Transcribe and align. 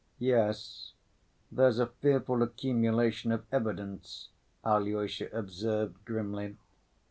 "Yes, 0.17 0.93
there's 1.51 1.77
a 1.77 1.85
fearful 1.85 2.41
accumulation 2.41 3.31
of 3.31 3.45
evidence," 3.51 4.29
Alyosha 4.65 5.29
observed 5.31 6.03
grimly. 6.05 6.57